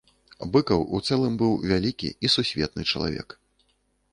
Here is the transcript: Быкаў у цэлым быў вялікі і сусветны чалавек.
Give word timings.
Быкаў 0.53 0.85
у 0.99 1.01
цэлым 1.09 1.35
быў 1.41 1.53
вялікі 1.73 2.09
і 2.25 2.33
сусветны 2.37 2.87
чалавек. 2.93 3.29